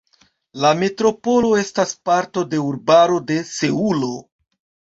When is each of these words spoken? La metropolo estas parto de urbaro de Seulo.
La 0.63 0.69
metropolo 0.79 1.51
estas 1.63 1.93
parto 2.11 2.45
de 2.55 2.63
urbaro 2.71 3.23
de 3.33 3.41
Seulo. 3.55 4.15